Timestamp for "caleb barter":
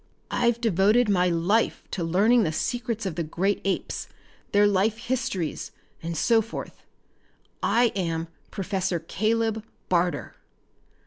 8.97-10.33